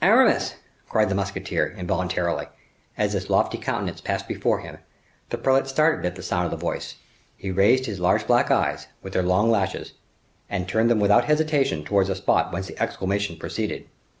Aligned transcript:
"Aramis!" 0.00 0.54
cried 0.88 1.08
the 1.08 1.16
musketeer, 1.16 1.66
involuntarily, 1.76 2.46
as 2.96 3.14
this 3.14 3.28
lofty 3.28 3.58
countenance 3.58 4.00
passed 4.00 4.28
before 4.28 4.60
him. 4.60 4.78
The 5.30 5.38
prelate 5.38 5.66
started 5.66 6.06
at 6.06 6.14
the 6.14 6.22
sound 6.22 6.44
of 6.44 6.52
the 6.52 6.56
voice. 6.56 6.98
He 7.36 7.50
raised 7.50 7.86
his 7.86 7.98
large 7.98 8.24
black 8.28 8.48
eyes, 8.48 8.86
with 9.02 9.12
their 9.12 9.24
long 9.24 9.50
lashes, 9.50 9.94
and 10.48 10.68
turned 10.68 10.88
them 10.88 11.00
without 11.00 11.24
hesitation 11.24 11.82
towards 11.82 12.08
the 12.08 12.14
spot 12.14 12.52
whence 12.52 12.68
the 12.68 12.80
exclamation 12.80 13.34
proceeded. 13.36 13.88